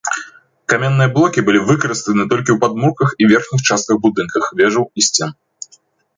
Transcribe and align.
Каменныя 0.71 1.11
блокі 1.17 1.43
былі 1.49 1.59
выкарыстаны 1.69 2.23
толькі 2.31 2.51
ў 2.55 2.57
падмурках 2.65 3.09
і 3.21 3.31
верхніх 3.33 3.61
частках 3.69 4.01
будынкаў, 4.09 4.41
вежаў 4.63 4.83
і 5.03 5.09
сцен. 5.11 5.29